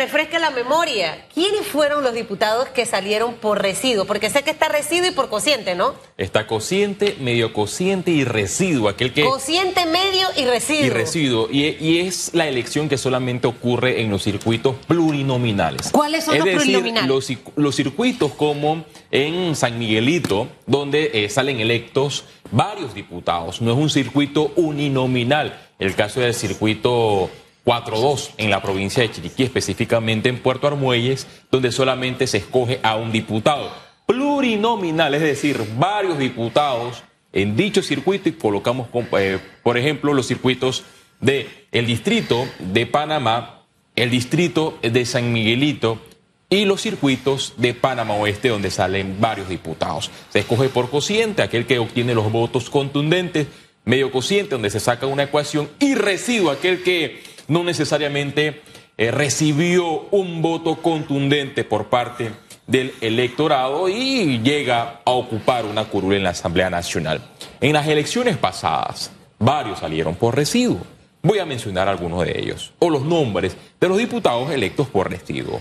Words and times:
refresque 0.00 0.38
la 0.38 0.50
memoria. 0.50 1.26
¿Quiénes 1.34 1.66
fueron 1.66 2.02
los 2.02 2.14
diputados 2.14 2.68
que 2.68 2.86
salieron 2.86 3.34
por 3.34 3.60
residuo? 3.60 4.06
Porque 4.06 4.30
sé 4.30 4.42
que 4.42 4.50
está 4.50 4.66
residuo 4.68 5.08
y 5.08 5.10
por 5.10 5.28
cociente, 5.28 5.74
¿no? 5.74 5.94
Está 6.16 6.46
cociente, 6.46 7.16
medio 7.20 7.52
cociente 7.52 8.10
y 8.10 8.24
residuo, 8.24 8.88
aquel 8.88 9.12
que... 9.12 9.24
Cociente, 9.24 9.84
medio 9.84 10.26
y 10.38 10.46
residuo. 10.46 10.86
Y 10.86 10.88
residuo. 10.88 11.48
Y, 11.50 11.98
es 11.98 12.30
la 12.32 12.48
elección 12.48 12.88
que 12.88 12.96
solamente 12.96 13.46
ocurre 13.46 14.00
en 14.00 14.10
los 14.10 14.22
circuitos 14.22 14.74
plurinominales. 14.86 15.90
¿Cuáles 15.92 16.24
son 16.24 16.34
es 16.34 16.38
los 16.38 16.46
decir, 16.46 16.62
plurinominales? 16.62 17.08
Los, 17.08 17.30
los, 17.56 17.76
circuitos 17.76 18.32
como 18.32 18.86
en 19.10 19.54
San 19.54 19.78
Miguelito, 19.78 20.48
donde 20.66 21.10
eh, 21.12 21.28
salen 21.28 21.60
electos 21.60 22.24
varios 22.50 22.94
diputados. 22.94 23.60
No 23.60 23.72
es 23.72 23.76
un 23.76 23.90
circuito 23.90 24.50
uninominal. 24.56 25.68
El 25.78 25.94
caso 25.94 26.20
del 26.20 26.32
circuito 26.32 27.28
4-2 27.64 28.30
en 28.38 28.50
la 28.50 28.62
provincia 28.62 29.02
de 29.02 29.10
Chiriquí, 29.10 29.42
específicamente 29.42 30.28
en 30.28 30.38
Puerto 30.38 30.66
Armuelles, 30.66 31.26
donde 31.50 31.72
solamente 31.72 32.26
se 32.26 32.38
escoge 32.38 32.80
a 32.82 32.96
un 32.96 33.12
diputado. 33.12 33.70
Plurinominal, 34.06 35.14
es 35.14 35.22
decir, 35.22 35.62
varios 35.76 36.18
diputados 36.18 37.02
en 37.32 37.56
dicho 37.56 37.82
circuito 37.82 38.28
y 38.28 38.32
colocamos, 38.32 38.88
eh, 39.18 39.38
por 39.62 39.78
ejemplo, 39.78 40.12
los 40.14 40.26
circuitos 40.26 40.84
el 41.20 41.86
distrito 41.86 42.48
de 42.58 42.86
Panamá, 42.86 43.66
el 43.94 44.10
distrito 44.10 44.78
de 44.82 45.04
San 45.04 45.32
Miguelito 45.32 46.00
y 46.48 46.64
los 46.64 46.80
circuitos 46.80 47.54
de 47.58 47.74
Panamá 47.74 48.14
Oeste, 48.14 48.48
donde 48.48 48.70
salen 48.70 49.20
varios 49.20 49.48
diputados. 49.48 50.10
Se 50.30 50.40
escoge 50.40 50.68
por 50.68 50.90
cociente, 50.90 51.42
aquel 51.42 51.66
que 51.66 51.78
obtiene 51.78 52.14
los 52.14 52.32
votos 52.32 52.70
contundentes, 52.70 53.46
medio 53.84 54.10
cociente, 54.10 54.52
donde 54.52 54.70
se 54.70 54.80
saca 54.80 55.06
una 55.06 55.24
ecuación, 55.24 55.68
y 55.78 55.94
residuo, 55.94 56.50
aquel 56.50 56.82
que 56.82 57.22
no 57.50 57.64
necesariamente 57.64 58.62
eh, 58.96 59.10
recibió 59.10 60.06
un 60.12 60.40
voto 60.40 60.76
contundente 60.76 61.64
por 61.64 61.86
parte 61.86 62.30
del 62.68 62.94
electorado 63.00 63.88
y 63.88 64.38
llega 64.38 65.00
a 65.04 65.10
ocupar 65.10 65.64
una 65.64 65.84
curul 65.84 66.14
en 66.14 66.22
la 66.22 66.30
Asamblea 66.30 66.70
Nacional. 66.70 67.20
En 67.60 67.72
las 67.72 67.88
elecciones 67.88 68.36
pasadas, 68.36 69.10
varios 69.40 69.80
salieron 69.80 70.14
por 70.14 70.36
residuo. 70.36 70.78
Voy 71.22 71.40
a 71.40 71.44
mencionar 71.44 71.88
algunos 71.88 72.24
de 72.24 72.38
ellos, 72.38 72.72
o 72.78 72.88
los 72.88 73.02
nombres 73.02 73.56
de 73.80 73.88
los 73.88 73.98
diputados 73.98 74.48
electos 74.52 74.86
por 74.86 75.10
residuo. 75.10 75.60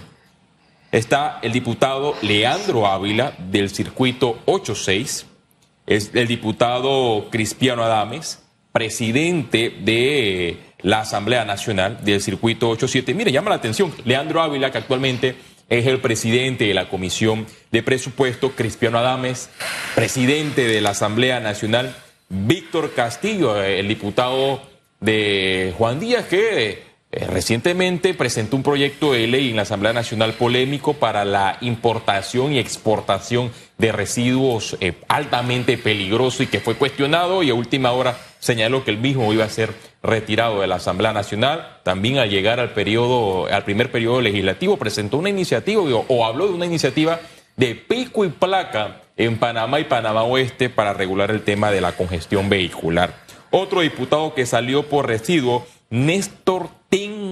Está 0.92 1.40
el 1.42 1.52
diputado 1.54 2.14
Leandro 2.22 2.86
Ávila 2.86 3.34
del 3.50 3.72
circuito 3.72 4.38
86, 4.46 5.26
es 5.88 6.12
el 6.14 6.28
diputado 6.28 7.32
Cristiano 7.32 7.84
Adames, 7.84 8.44
presidente 8.72 9.72
de 9.82 10.69
la 10.82 11.02
Asamblea 11.02 11.46
Nacional 11.46 12.04
del 12.04 12.22
Circuito 12.22 12.70
87. 12.70 13.14
Mire, 13.14 13.32
llama 13.32 13.50
la 13.50 13.58
atención, 13.58 13.94
Leandro 14.06 14.42
Ávila, 14.42 14.72
que 14.72 14.78
actualmente 14.78 15.36
es 15.70 15.86
el 15.86 16.00
presidente 16.00 16.66
de 16.66 16.74
la 16.74 16.90
Comisión 16.90 17.46
de 17.72 17.84
Presupuesto, 17.84 18.52
Cristiano 18.52 18.98
Adames, 18.98 19.50
presidente 19.96 20.66
de 20.66 20.82
la 20.82 20.92
Asamblea 20.92 21.40
Nacional, 21.40 21.96
Víctor 22.30 22.94
Castillo, 22.94 23.62
el 23.62 23.88
diputado 23.88 24.62
de 25.00 25.74
Juan 25.78 26.00
Díaz, 26.00 26.26
que 26.26 26.89
eh, 27.12 27.26
recientemente 27.26 28.14
presentó 28.14 28.56
un 28.56 28.62
proyecto 28.62 29.14
de 29.14 29.26
ley 29.26 29.50
en 29.50 29.56
la 29.56 29.64
Asamblea 29.64 29.94
Nacional 29.94 30.34
polémico 30.34 30.94
para 30.94 31.26
la 31.26 31.58
importación 31.62 32.54
y 32.54 32.60
exportación 32.60 33.52
de 33.80 33.92
residuos 33.92 34.78
eh, 34.80 34.94
altamente 35.08 35.80
peligrosos 35.80 36.42
y 36.42 36.48
que 36.48 36.60
fue 36.60 36.76
cuestionado 36.76 37.42
y 37.42 37.50
a 37.50 37.56
última 37.56 37.94
hora 37.94 38.16
señaló 38.38 38.84
que 38.84 38.92
el 38.92 39.00
mismo 39.00 39.34
iba 39.34 39.44
a 39.44 39.50
ser 39.50 39.74
retirado 40.04 40.62
de 40.62 40.68
la 40.68 40.76
Asamblea 40.76 41.12
Nacional. 41.12 41.80
También 41.84 42.20
al 42.20 42.30
llegar 42.30 42.60
al 42.60 42.74
periodo, 42.74 43.48
al 43.48 43.64
primer 43.64 43.92
periodo 43.92 44.22
legislativo, 44.22 44.78
presentó 44.78 45.18
una 45.18 45.30
iniciativa 45.30 45.82
o 45.82 46.26
habló 46.26 46.48
de 46.48 46.54
una 46.54 46.68
iniciativa 46.68 47.20
de 47.58 47.74
pico 47.74 48.24
y 48.24 48.30
placa 48.30 49.02
en 49.18 49.40
Panamá 49.40 49.80
y 49.80 49.86
Panamá 49.86 50.24
Oeste 50.24 50.70
para 50.70 50.94
regular 50.94 51.32
el 51.32 51.42
tema 51.42 51.72
de 51.72 51.82
la 51.82 51.94
congestión 51.94 52.50
vehicular. 52.50 53.16
Otro 53.50 53.82
diputado 53.82 54.36
que 54.36 54.46
salió 54.46 54.84
por 54.84 55.08
residuo, 55.08 55.66
Néstor 55.90 56.79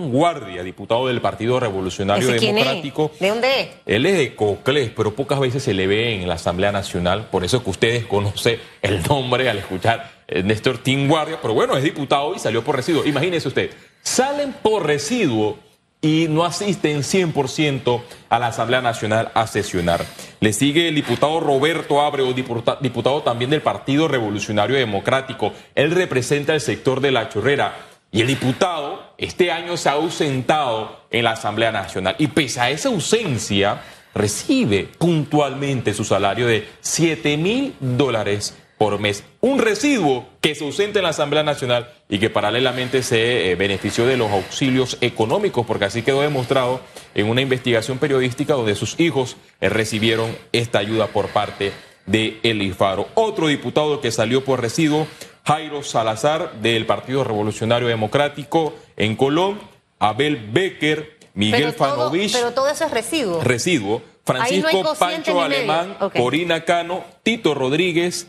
Guardia, 0.08 0.64
diputado 0.64 1.08
del 1.08 1.22
Partido 1.22 1.60
Revolucionario 1.60 2.30
Democrático. 2.30 3.12
¿De 3.20 3.30
dónde 3.30 3.62
es? 3.62 3.70
Él 3.86 4.06
es 4.06 4.18
de 4.18 4.36
Cocles, 4.36 4.92
pero 4.96 5.14
pocas 5.16 5.40
veces 5.40 5.64
se 5.64 5.74
le 5.74 5.88
ve 5.88 6.16
en 6.16 6.28
la 6.28 6.36
Asamblea 6.36 6.72
Nacional, 6.72 7.28
por 7.30 7.44
eso 7.44 7.64
que 7.64 7.70
ustedes 7.70 8.06
conocen 8.06 8.60
el 8.82 9.04
nombre 9.04 9.50
al 9.50 9.58
escuchar 9.58 10.12
eh, 10.28 10.44
Néstor 10.44 10.80
Tin 10.80 11.08
Guardia, 11.08 11.40
pero 11.42 11.54
bueno, 11.54 11.78
es 11.78 11.84
diputado 11.84 12.36
y 12.36 12.40
salió 12.40 12.64
por 12.64 12.76
residuo. 12.76 13.06
Imagínese 13.06 13.48
usted, 13.48 13.72
salen 14.02 14.54
por 14.62 14.86
residuo 14.86 15.58
y 16.02 16.28
no 16.30 16.46
asisten 16.46 17.00
100% 17.00 18.02
a 18.30 18.40
la 18.40 18.48
Asamblea 18.48 18.82
Nacional 18.82 19.32
a 19.34 19.48
sesionar. 19.48 20.06
Le 20.40 20.54
sigue 20.54 20.88
el 20.88 20.96
diputado 20.96 21.40
Roberto 21.40 22.02
Abreu, 22.02 22.34
diputado 22.34 23.24
también 23.24 23.50
del 23.50 23.62
Partido 23.62 24.08
Revolucionario 24.08 24.76
Democrático. 24.76 25.54
Él 25.76 25.92
representa 25.92 26.54
el 26.54 26.62
sector 26.62 27.02
de 27.02 27.12
la 27.12 27.30
chorrera. 27.30 27.76
Y 28.12 28.22
el 28.22 28.28
diputado 28.28 29.07
este 29.18 29.52
año 29.52 29.78
se 29.78 29.90
ha 29.90 29.94
ausentado 29.94 31.02
en 31.10 31.24
la 31.24 31.32
Asamblea 31.32 31.72
Nacional. 31.72 32.16
Y 32.20 32.28
pese 32.28 32.60
a 32.60 32.70
esa 32.70 32.90
ausencia, 32.90 33.82
recibe 34.14 34.90
puntualmente 34.98 35.94
su 35.94 36.04
salario 36.04 36.48
de 36.48 36.68
7 36.82 37.38
mil 37.38 37.76
dólares 37.80 38.56
por 38.78 39.00
mes. 39.00 39.24
Un 39.42 39.60
residuo 39.60 40.28
que 40.40 40.54
se 40.54 40.64
ausenta 40.64 41.00
en 41.00 41.04
la 41.04 41.10
Asamblea 41.10 41.44
Nacional 41.44 41.92
y 42.10 42.20
que 42.20 42.30
paralelamente 42.30 43.02
se 43.02 43.52
eh, 43.52 43.56
benefició 43.56 44.06
de 44.06 44.18
los 44.18 44.32
auxilios 44.32 44.98
económicos, 45.02 45.66
porque 45.66 45.86
así 45.86 46.04
quedó 46.04 46.22
demostrado 46.22 46.82
en 47.16 47.28
una 47.28 47.42
investigación 47.42 47.98
periodística 47.98 48.54
donde 48.54 48.76
sus 48.76 49.00
hijos 49.00 49.38
eh, 49.62 49.70
recibieron 49.70 50.36
esta 50.52 50.80
ayuda 50.80 51.08
por 51.08 51.30
parte 51.30 51.72
de 52.06 52.40
El 52.44 52.62
IFARO. 52.62 53.10
Otro 53.16 53.48
diputado 53.48 54.00
que 54.00 54.12
salió 54.12 54.44
por 54.44 54.62
residuo, 54.62 55.08
Jairo 55.44 55.82
Salazar, 55.82 56.54
del 56.62 56.86
Partido 56.86 57.24
Revolucionario 57.24 57.88
Democrático 57.88 58.74
en 58.98 59.16
Colón, 59.16 59.60
Abel 60.00 60.50
Becker, 60.52 61.18
Miguel 61.34 61.74
Fanovich. 61.74 62.34
Pero 62.34 62.52
todo 62.52 62.68
eso 62.68 62.86
es 62.86 62.92
residuo. 62.92 63.42
Residuo. 63.42 64.02
Francisco 64.26 64.94
Pancho 65.00 65.42
Alemán, 65.42 65.96
Corina 66.14 66.66
Cano, 66.66 67.06
Tito 67.24 67.54
Rodríguez, 67.54 68.28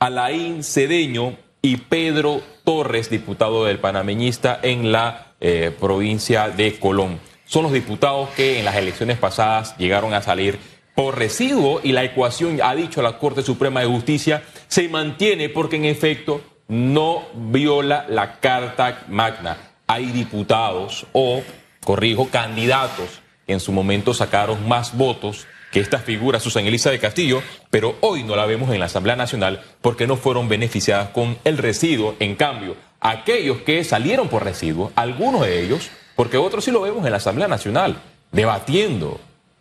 Alain 0.00 0.64
Cedeño 0.64 1.36
y 1.62 1.76
Pedro 1.76 2.42
Torres, 2.64 3.08
diputado 3.08 3.64
del 3.64 3.78
panameñista 3.78 4.58
en 4.60 4.90
la 4.90 5.34
eh, 5.40 5.72
provincia 5.78 6.48
de 6.48 6.76
Colón. 6.80 7.20
Son 7.44 7.62
los 7.62 7.72
diputados 7.72 8.30
que 8.30 8.58
en 8.58 8.64
las 8.64 8.74
elecciones 8.74 9.16
pasadas 9.16 9.76
llegaron 9.78 10.12
a 10.12 10.22
salir 10.22 10.58
por 10.96 11.16
residuo 11.16 11.80
y 11.84 11.92
la 11.92 12.02
ecuación, 12.02 12.58
ha 12.60 12.74
dicho 12.74 13.00
la 13.00 13.18
Corte 13.18 13.42
Suprema 13.42 13.78
de 13.78 13.86
Justicia, 13.86 14.42
se 14.66 14.88
mantiene 14.88 15.48
porque 15.48 15.76
en 15.76 15.84
efecto 15.84 16.40
no 16.66 17.22
viola 17.34 18.06
la 18.08 18.40
Carta 18.40 19.04
Magna. 19.06 19.67
Hay 19.88 20.06
diputados 20.06 21.06
o, 21.12 21.42
corrijo, 21.82 22.28
candidatos 22.28 23.20
que 23.46 23.54
en 23.54 23.60
su 23.60 23.72
momento 23.72 24.12
sacaron 24.12 24.68
más 24.68 24.96
votos 24.96 25.46
que 25.72 25.80
esta 25.80 25.98
figura, 25.98 26.40
Susan 26.40 26.66
Elisa 26.66 26.90
de 26.90 26.98
Castillo, 26.98 27.42
pero 27.70 27.96
hoy 28.00 28.22
no 28.22 28.36
la 28.36 28.46
vemos 28.46 28.70
en 28.70 28.80
la 28.80 28.86
Asamblea 28.86 29.16
Nacional 29.16 29.62
porque 29.80 30.06
no 30.06 30.16
fueron 30.16 30.48
beneficiadas 30.48 31.08
con 31.08 31.38
el 31.44 31.58
residuo. 31.58 32.16
En 32.20 32.36
cambio, 32.36 32.76
aquellos 33.00 33.58
que 33.62 33.82
salieron 33.84 34.28
por 34.28 34.44
residuo, 34.44 34.92
algunos 34.94 35.42
de 35.42 35.62
ellos, 35.62 35.90
porque 36.16 36.36
otros 36.36 36.64
sí 36.64 36.70
lo 36.70 36.82
vemos 36.82 37.04
en 37.06 37.10
la 37.10 37.16
Asamblea 37.16 37.48
Nacional, 37.48 37.96
debatiendo, 38.30 39.18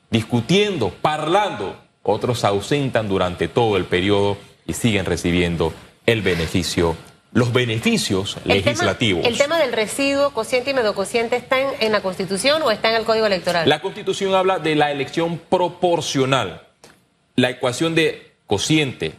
discutiendo, 0.10 0.90
parlando, 0.90 1.78
otros 2.04 2.40
se 2.42 2.48
ausentan 2.48 3.08
durante 3.08 3.48
todo 3.48 3.78
el 3.78 3.86
periodo 3.86 4.38
y 4.66 4.74
siguen 4.74 5.06
recibiendo 5.06 5.74
el 6.06 6.22
beneficio 6.22 6.96
los 7.38 7.54
beneficios 7.54 8.38
legislativos. 8.46 9.24
¿El 9.24 9.38
tema 9.38 9.60
del 9.60 9.72
residuo 9.72 10.32
cociente 10.32 10.72
y 10.72 10.74
medio 10.74 10.96
cociente 10.96 11.36
está 11.36 11.60
en, 11.80 11.92
la 11.92 12.02
Constitución 12.02 12.64
o 12.64 12.72
está 12.72 12.90
en 12.90 12.96
el 12.96 13.04
Código 13.04 13.28
Electoral? 13.28 13.70
La 13.70 13.80
Constitución 13.80 14.34
habla 14.34 14.58
de 14.58 14.74
la 14.74 14.92
elección 14.92 15.38
proporcional. 15.38 16.68
La 17.36 17.52
ecuación 17.52 17.94
de 17.94 18.34
cociente, 18.48 19.14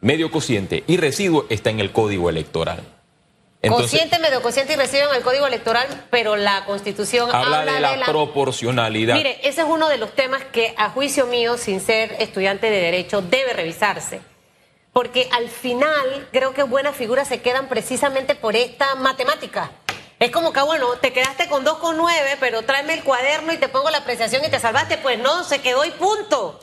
medio 0.00 0.30
cociente 0.30 0.84
y 0.86 0.98
residuo 0.98 1.46
está 1.48 1.70
en 1.70 1.80
el 1.80 1.90
Código 1.90 2.30
Electoral. 2.30 2.78
cociente, 3.68 4.20
medio 4.20 4.40
cociente 4.40 4.74
y 4.74 4.76
residuo 4.76 5.10
en 5.10 5.16
el 5.16 5.22
Código 5.22 5.48
Electoral, 5.48 5.88
pero 6.12 6.36
la 6.36 6.66
Constitución 6.66 7.28
habla, 7.32 7.64
de, 7.64 7.80
la 7.80 8.06
proporcionalidad. 8.06 9.16
Mire, 9.16 9.40
ese 9.42 9.62
es 9.62 9.66
uno 9.68 9.88
de 9.88 9.98
los 9.98 10.14
temas 10.14 10.44
que, 10.44 10.74
a 10.76 10.90
juicio 10.90 11.26
mío, 11.26 11.58
sin 11.58 11.80
ser 11.80 12.14
estudiante 12.20 12.70
de 12.70 12.80
Derecho, 12.80 13.20
debe 13.20 13.52
revisarse 13.52 14.20
porque 14.94 15.28
al 15.32 15.50
final 15.50 16.28
creo 16.32 16.54
que 16.54 16.62
buenas 16.62 16.96
figuras 16.96 17.28
se 17.28 17.42
quedan 17.42 17.68
precisamente 17.68 18.36
por 18.36 18.56
esta 18.56 18.94
matemática. 18.94 19.72
Es 20.20 20.30
como 20.30 20.52
que, 20.52 20.62
bueno, 20.62 20.86
te 21.02 21.12
quedaste 21.12 21.48
con 21.48 21.66
2,9, 21.66 22.36
pero 22.38 22.62
tráeme 22.62 22.94
el 22.94 23.02
cuaderno 23.02 23.52
y 23.52 23.58
te 23.58 23.68
pongo 23.68 23.90
la 23.90 23.98
apreciación 23.98 24.44
y 24.44 24.48
te 24.48 24.60
salvaste. 24.60 24.96
Pues 24.98 25.18
no, 25.18 25.42
se 25.42 25.60
quedó 25.60 25.84
y 25.84 25.90
punto. 25.90 26.60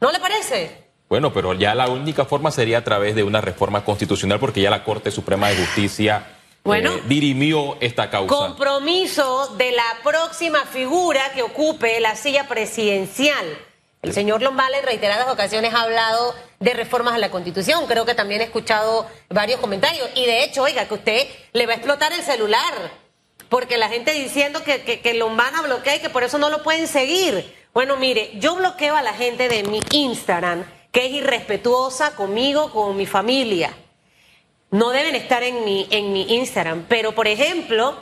¿No 0.00 0.12
le 0.12 0.20
parece? 0.20 0.84
Bueno, 1.08 1.32
pero 1.32 1.54
ya 1.54 1.74
la 1.74 1.88
única 1.88 2.24
forma 2.24 2.52
sería 2.52 2.78
a 2.78 2.84
través 2.84 3.16
de 3.16 3.24
una 3.24 3.40
reforma 3.40 3.84
constitucional, 3.84 4.38
porque 4.38 4.62
ya 4.62 4.70
la 4.70 4.84
Corte 4.84 5.10
Suprema 5.10 5.48
de 5.48 5.56
Justicia 5.56 6.38
Bueno. 6.62 6.92
eh, 6.92 7.02
dirimió 7.06 7.76
esta 7.80 8.08
causa. 8.08 8.32
Compromiso 8.34 9.56
de 9.58 9.72
la 9.72 9.98
próxima 10.04 10.64
figura 10.66 11.32
que 11.34 11.42
ocupe 11.42 11.98
la 11.98 12.14
silla 12.14 12.46
presidencial. 12.46 13.44
El 14.02 14.12
señor 14.12 14.42
Lombala 14.42 14.78
en 14.78 14.84
reiteradas 14.84 15.28
ocasiones 15.28 15.72
ha 15.72 15.82
hablado 15.82 16.34
de 16.60 16.74
reformas 16.74 17.14
a 17.14 17.18
la 17.18 17.30
Constitución. 17.30 17.86
Creo 17.86 18.04
que 18.04 18.14
también 18.14 18.40
he 18.40 18.44
escuchado 18.44 19.06
varios 19.28 19.60
comentarios. 19.60 20.08
Y 20.14 20.26
de 20.26 20.44
hecho, 20.44 20.62
oiga, 20.62 20.86
que 20.86 20.94
usted 20.94 21.28
le 21.52 21.66
va 21.66 21.72
a 21.72 21.76
explotar 21.76 22.12
el 22.12 22.22
celular. 22.22 22.74
Porque 23.48 23.76
la 23.76 23.88
gente 23.88 24.12
diciendo 24.12 24.62
que, 24.64 24.82
que, 24.82 25.00
que 25.00 25.14
Lombana 25.14 25.62
bloquea 25.62 25.96
y 25.96 26.00
que 26.00 26.10
por 26.10 26.24
eso 26.24 26.38
no 26.38 26.50
lo 26.50 26.62
pueden 26.62 26.88
seguir. 26.88 27.54
Bueno, 27.72 27.96
mire, 27.96 28.32
yo 28.34 28.56
bloqueo 28.56 28.96
a 28.96 29.02
la 29.02 29.14
gente 29.14 29.48
de 29.48 29.62
mi 29.62 29.80
Instagram, 29.92 30.64
que 30.90 31.06
es 31.06 31.12
irrespetuosa 31.12 32.16
conmigo, 32.16 32.70
con 32.72 32.96
mi 32.96 33.06
familia 33.06 33.74
no 34.72 34.90
deben 34.90 35.14
estar 35.14 35.42
en 35.42 35.64
mi, 35.64 35.86
en 35.90 36.12
mi 36.12 36.34
Instagram. 36.34 36.86
Pero, 36.88 37.14
por 37.14 37.28
ejemplo, 37.28 37.94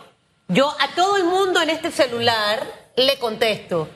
yo 0.48 0.74
a 0.78 0.94
todo 0.94 1.16
el 1.16 1.24
mundo 1.24 1.60
en 1.60 1.68
este 1.68 1.90
celular 1.90 2.64
le 2.96 3.18
contesto. 3.18 3.88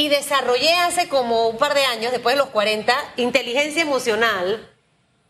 Y 0.00 0.08
desarrollé 0.08 0.72
hace 0.76 1.10
como 1.10 1.48
un 1.48 1.58
par 1.58 1.74
de 1.74 1.84
años, 1.84 2.10
después 2.10 2.34
de 2.34 2.38
los 2.38 2.48
40, 2.48 2.96
inteligencia 3.18 3.82
emocional 3.82 4.66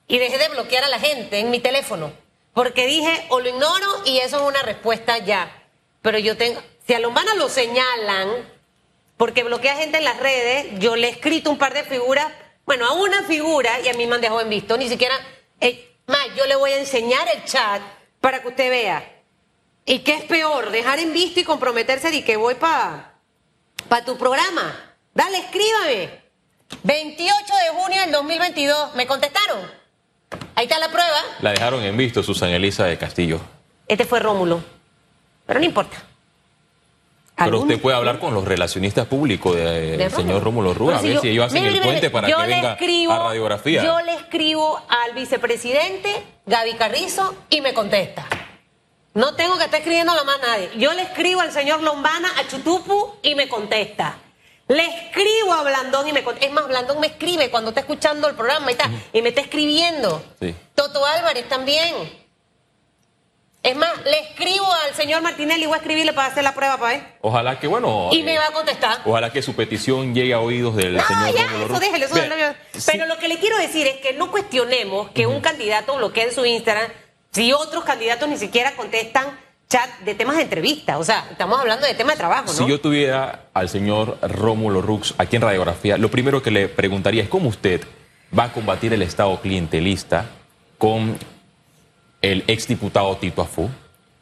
y 0.07 0.19
dejé 0.19 0.39
de 0.39 0.49
bloquear 0.49 0.85
a 0.85 0.89
la 0.89 1.01
gente 1.01 1.41
en 1.41 1.51
mi 1.51 1.59
teléfono. 1.59 2.13
Porque 2.55 2.87
dije, 2.87 3.27
o 3.31 3.41
lo 3.41 3.49
ignoro 3.49 4.03
y 4.05 4.19
eso 4.19 4.37
es 4.37 4.43
una 4.45 4.63
respuesta 4.63 5.19
ya. 5.19 5.67
Pero 6.03 6.21
yo 6.21 6.37
tengo, 6.37 6.63
si 6.87 6.95
a 6.95 7.01
Lombana 7.01 7.35
lo 7.35 7.49
señalan, 7.49 8.49
porque 9.17 9.43
bloquea 9.43 9.75
gente 9.75 9.99
en 9.99 10.05
las 10.05 10.21
redes, 10.21 10.67
yo 10.79 10.95
le 10.95 11.09
he 11.09 11.11
escrito 11.11 11.51
un 11.51 11.59
par 11.59 11.75
de 11.75 11.83
figuras, 11.83 12.29
bueno, 12.65 12.87
a 12.87 12.93
una 12.93 13.25
figura 13.25 13.81
y 13.81 13.89
a 13.89 13.95
mí 13.95 14.07
me 14.07 14.15
han 14.15 14.21
dejado 14.21 14.41
en 14.41 14.51
visto, 14.51 14.77
ni 14.77 14.89
siquiera, 14.89 15.17
eh, 15.61 15.97
más, 16.07 16.29
yo 16.37 16.47
le 16.47 16.55
voy 16.55 16.71
a 16.71 16.79
enseñar 16.79 17.27
el 17.35 17.45
chat 17.45 17.83
para 18.21 18.41
que 18.41 18.47
usted 18.47 18.71
vea. 18.71 19.21
¿Y 19.85 19.99
qué 20.05 20.15
es 20.15 20.25
peor? 20.27 20.71
Dejar 20.71 21.01
en 21.01 21.13
visto 21.13 21.41
y 21.41 21.45
comprometerse 21.45 22.13
de 22.13 22.23
que 22.23 22.37
voy 22.37 22.55
para 22.55 23.10
pa 23.91 24.03
tu 24.05 24.17
programa. 24.17 24.75
Dale, 25.13 25.39
escríbame. 25.39 26.21
28 26.85 27.35
de 27.45 27.81
junio 27.83 28.01
del 28.01 28.13
2022. 28.13 28.95
¿Me 28.95 29.07
contestaron? 29.07 29.61
Ahí 30.55 30.65
está 30.65 30.79
la 30.79 30.89
prueba. 30.89 31.19
La 31.41 31.51
dejaron 31.51 31.83
en 31.83 31.97
visto 31.97 32.23
Susan 32.23 32.51
Elisa 32.51 32.85
de 32.87 32.97
Castillo. 32.97 33.41
Este 33.89 34.05
fue 34.07 34.21
Rómulo. 34.21 34.63
Pero 35.47 35.59
no 35.61 35.67
importa. 35.67 36.03
Pero 37.37 37.61
usted 37.61 37.81
puede 37.81 37.97
hablar 37.97 38.19
con 38.21 38.35
los 38.35 38.45
relacionistas 38.45 39.07
públicos 39.07 39.57
del 39.57 39.97
de 39.97 40.11
señor 40.11 40.43
Rómulo 40.45 40.75
Rúa, 40.75 40.99
a 40.99 41.03
ver 41.03 41.15
yo- 41.15 41.21
si 41.23 41.31
ellos 41.31 41.47
hacen 41.47 41.63
mire, 41.63 41.75
el 41.77 41.81
puente 41.81 42.01
mire, 42.03 42.11
para 42.11 42.27
que 42.29 42.35
le 42.37 42.47
venga 42.47 42.73
escribo- 42.79 43.13
a 43.15 43.19
radiografía. 43.19 43.83
Yo 43.83 44.01
le 44.03 44.15
escribo 44.15 44.79
al 44.89 45.15
vicepresidente 45.15 46.23
Gaby 46.45 46.75
Carrizo 46.75 47.35
y 47.49 47.63
me 47.63 47.73
contesta. 47.73 48.27
No 49.15 49.35
tengo 49.35 49.59
que 49.59 49.65
estar 49.65 49.81
escribiéndolo 49.81 50.21
a 50.21 50.25
más 50.25 50.41
nadie. 50.41 50.71
Yo 50.77 50.93
le 50.95 51.03
escribo 51.03 51.41
al 51.41 51.53
señor 51.53 51.83
Lombana, 51.83 52.31
a 52.39 52.47
Chutupu 52.47 53.17
y 53.23 53.35
me 53.35 53.49
contesta. 53.49 54.19
Le 54.69 54.85
escribo 54.87 55.53
a 55.53 55.65
Blandón 55.65 56.07
y 56.07 56.13
me 56.13 56.23
contesta. 56.23 56.47
Es 56.47 56.53
más, 56.53 56.69
Blandón 56.69 57.01
me 57.01 57.09
escribe 57.09 57.51
cuando 57.51 57.71
está 57.71 57.81
escuchando 57.81 58.29
el 58.29 58.37
programa 58.37 58.71
y, 58.71 58.73
está, 58.75 58.89
y 59.13 59.21
me 59.21 59.31
está 59.31 59.41
escribiendo. 59.41 60.23
Sí. 60.41 60.55
Toto 60.77 61.05
Álvarez 61.05 61.49
también. 61.49 62.21
Es 63.63 63.77
más, 63.77 63.91
le 64.05 64.19
escribo 64.21 64.73
al 64.73 64.95
señor 64.95 65.21
Martinelli, 65.21 65.67
voy 65.67 65.75
a 65.75 65.79
escribirle 65.79 66.15
para 66.15 66.29
hacer 66.29 66.43
la 66.45 66.55
prueba 66.55 66.79
para 66.79 66.95
él. 66.95 67.03
Ojalá 67.21 67.59
que, 67.61 67.67
bueno, 67.67 68.09
Y 68.11 68.21
eh, 68.21 68.23
me 68.23 68.39
va 68.39 68.47
a 68.47 68.53
contestar. 68.53 69.03
ojalá 69.05 69.31
que 69.31 69.43
su 69.43 69.55
petición 69.55 70.15
llegue 70.15 70.33
a 70.33 70.41
oídos 70.41 70.77
del 70.77 70.97
No, 70.97 71.07
señor 71.07 71.35
ya, 71.35 71.45
eso 71.45 71.79
déjelo, 71.79 72.07
eso 72.07 72.15
sí, 72.15 72.91
Pero 72.91 73.05
lo 73.05 73.19
que 73.19 73.29
le 73.29 73.39
quiero 73.39 73.59
decir 73.59 73.87
es 73.87 73.97
que 73.97 74.15
no 74.15 74.31
cuestionemos 74.31 75.11
que 75.11 75.27
un 75.27 75.43
candidato 75.43 75.95
bloquee 75.97 76.29
en 76.29 76.35
su 76.35 76.47
Instagram 76.47 76.91
si 77.33 77.53
otros 77.53 77.85
candidatos 77.85 78.29
ni 78.29 78.37
siquiera 78.37 78.75
contestan 78.77 79.27
chat 79.71 79.89
de 80.01 80.15
temas 80.15 80.37
de 80.37 80.43
entrevista. 80.43 80.99
O 80.99 81.05
sea, 81.05 81.29
estamos 81.31 81.59
hablando 81.59 81.87
de 81.87 81.95
temas 81.95 82.15
de 82.15 82.19
trabajo, 82.19 82.47
¿no? 82.47 82.53
Si 82.53 82.67
yo 82.67 82.81
tuviera 82.81 83.47
al 83.55 83.69
señor 83.69 84.19
Rómulo 84.21 84.83
Rux 84.83 85.15
aquí 85.17 85.37
en 85.37 85.43
Radiografía, 85.43 85.97
lo 85.97 86.11
primero 86.11 86.43
que 86.43 86.51
le 86.51 86.69
preguntaría 86.69 87.23
es 87.23 87.29
cómo 87.29 87.49
usted 87.49 87.83
va 88.37 88.45
a 88.45 88.53
combatir 88.53 88.93
el 88.93 89.03
Estado 89.03 89.41
clientelista 89.41 90.27
con 90.77 91.17
el 92.21 92.45
exdiputado 92.49 93.17
Tito 93.17 93.43
Afú, 93.43 93.71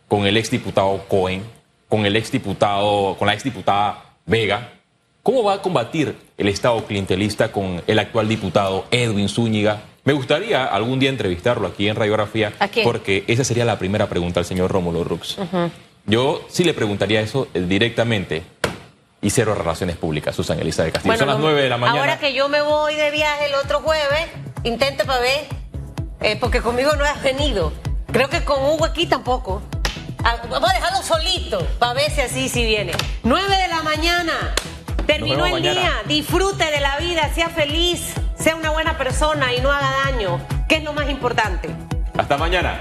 con 0.06 0.26
el 0.26 0.36
exdiputado 0.36 1.04
Cohen, 1.08 1.44
con 1.88 2.04
el 2.04 2.16
exdiputado, 2.16 3.16
con 3.18 3.26
la 3.26 3.34
exdiputada 3.34 4.04
Vega. 4.26 4.72
¿Cómo 5.22 5.42
va 5.42 5.54
a 5.54 5.62
combatir 5.62 6.16
el 6.36 6.48
Estado 6.48 6.84
clientelista 6.84 7.50
con 7.50 7.82
el 7.86 7.98
actual 7.98 8.28
diputado 8.28 8.84
Edwin 8.90 9.28
Zúñiga? 9.28 9.80
Me 10.04 10.12
gustaría 10.12 10.64
algún 10.64 10.98
día 10.98 11.10
entrevistarlo 11.10 11.66
aquí 11.68 11.88
en 11.88 11.96
Radiografía, 11.96 12.52
porque 12.84 13.24
esa 13.26 13.44
sería 13.44 13.64
la 13.64 13.78
primera 13.78 14.08
pregunta 14.08 14.40
al 14.40 14.46
señor 14.46 14.70
Rómulo 14.70 15.04
Rux. 15.04 15.36
Yo 16.06 16.46
sí 16.48 16.64
le 16.64 16.72
preguntaría 16.72 17.20
eso 17.20 17.48
eh, 17.52 17.60
directamente 17.60 18.42
y 19.20 19.28
cero 19.30 19.54
relaciones 19.54 19.96
públicas, 19.96 20.34
Susan 20.34 20.58
Elisa 20.58 20.84
de 20.84 20.92
Castillo. 20.92 21.10
Bueno, 21.10 21.18
Son 21.18 21.28
las 21.28 21.38
9 21.38 21.62
de 21.62 21.68
la 21.68 21.76
mañana. 21.76 22.00
Ahora 22.00 22.18
que 22.18 22.32
yo 22.32 22.48
me 22.48 22.62
voy 22.62 22.94
de 22.94 23.10
viaje 23.10 23.46
el 23.46 23.54
otro 23.56 23.80
jueves, 23.82 24.26
intente 24.64 25.04
para 25.04 25.20
ver, 25.20 25.40
eh, 26.20 26.36
porque 26.40 26.62
conmigo 26.62 26.92
no 26.96 27.04
has 27.04 27.22
venido. 27.22 27.72
Creo 28.10 28.30
que 28.30 28.42
con 28.44 28.62
Hugo 28.62 28.86
aquí 28.86 29.06
tampoco. 29.06 29.60
Ah, 30.24 30.36
Vamos 30.48 30.70
a 30.70 30.72
dejarlo 30.72 31.02
solito 31.02 31.58
para 31.78 31.92
ver 31.92 32.10
si 32.10 32.20
así 32.22 32.48
sí 32.48 32.64
viene. 32.64 32.92
9 33.24 33.56
de 33.56 33.68
la 33.68 33.82
mañana. 33.82 34.54
Terminó 35.06 35.44
el 35.44 35.52
mañana. 35.52 35.80
día. 35.80 35.92
Disfrute 36.06 36.64
de 36.70 36.80
la 36.80 36.96
vida, 36.98 37.30
sea 37.34 37.50
feliz, 37.50 38.14
sea 38.38 38.56
una 38.56 38.70
buena 38.70 38.96
persona 38.96 39.52
y 39.52 39.60
no 39.60 39.70
haga 39.70 39.90
daño, 40.04 40.40
que 40.68 40.76
es 40.76 40.84
lo 40.84 40.92
más 40.92 41.08
importante. 41.10 41.70
Hasta 42.16 42.36
mañana. 42.36 42.80